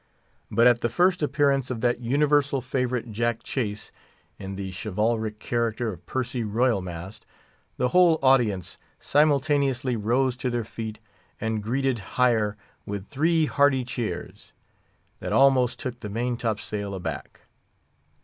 [0.49, 3.91] But at the first appearance of that universal favourite, Jack Chase,
[4.39, 7.23] in the chivalric character of Percy Royal Mast,
[7.77, 10.97] the whole audience simultaneously rose to their feet,
[11.39, 14.53] and greeted hire with three hearty cheers,
[15.19, 17.41] that almost took the main top sail aback.